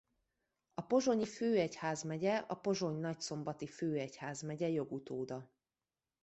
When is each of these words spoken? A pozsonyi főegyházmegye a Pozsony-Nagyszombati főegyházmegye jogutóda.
A 0.73 0.81
pozsonyi 0.81 1.25
főegyházmegye 1.25 2.35
a 2.37 2.55
Pozsony-Nagyszombati 2.55 3.67
főegyházmegye 3.67 4.67
jogutóda. 4.69 5.51